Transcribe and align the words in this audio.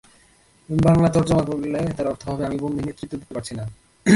বাংলা 0.69 1.07
তরজমা 1.09 1.43
করলে 1.43 1.79
তার 1.97 2.07
অর্থ 2.07 2.23
হবে—আমি 2.29 2.57
বন্দী, 2.59 2.81
নেতৃত্ব 2.83 3.13
দিতে 3.17 3.33
পারছি 3.33 3.53
না। 3.55 3.63